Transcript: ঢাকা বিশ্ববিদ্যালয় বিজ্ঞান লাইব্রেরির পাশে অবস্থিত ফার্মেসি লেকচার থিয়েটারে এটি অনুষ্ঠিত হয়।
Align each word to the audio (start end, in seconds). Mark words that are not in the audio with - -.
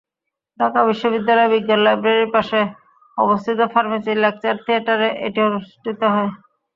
ঢাকা 0.59 0.79
বিশ্ববিদ্যালয় 0.83 1.51
বিজ্ঞান 1.53 1.79
লাইব্রেরির 1.83 2.33
পাশে 2.35 2.59
অবস্থিত 3.17 3.59
ফার্মেসি 3.73 4.11
লেকচার 4.23 4.55
থিয়েটারে 4.65 5.09
এটি 5.27 5.39
অনুষ্ঠিত 5.49 6.01
হয়। 6.13 6.31